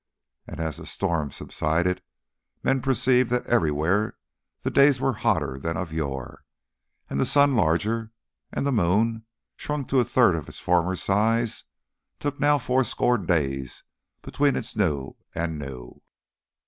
[0.47, 2.01] And as the storms subsided
[2.63, 4.17] men perceived that everywhere
[4.61, 6.43] the days were hotter than of yore,
[7.07, 8.11] and the sun larger,
[8.51, 9.27] and the moon,
[9.57, 11.65] shrunk to a third of its former size,
[12.19, 13.83] took now fourscore days
[14.23, 16.01] between its new and new.